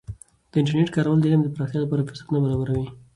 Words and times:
د 0.51 0.53
انټرنیټ 0.59 0.89
کارول 0.95 1.19
د 1.21 1.25
علم 1.29 1.41
د 1.43 1.47
پراختیا 1.55 1.79
لپاره 1.81 2.07
فرصتونه 2.07 2.39
برابروي. 2.45 2.87